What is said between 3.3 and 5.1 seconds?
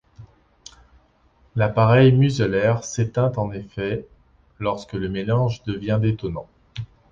en effet, lorsque le